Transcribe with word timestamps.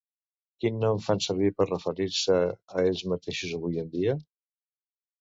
Quin 0.63 0.79
nom 0.83 1.01
fan 1.07 1.21
servir 1.25 1.51
per 1.59 1.69
referir-se 1.69 2.41
a 2.49 2.57
ells 2.89 3.07
mateixos 3.15 3.57
avui 3.63 3.83
en 3.87 3.97
dia? 3.97 4.21